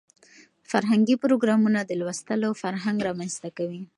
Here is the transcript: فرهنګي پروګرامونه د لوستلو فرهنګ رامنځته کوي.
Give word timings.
فرهنګي 0.71 1.15
پروګرامونه 1.23 1.79
د 1.83 1.91
لوستلو 1.99 2.49
فرهنګ 2.61 2.97
رامنځته 3.07 3.49
کوي. 3.57 3.81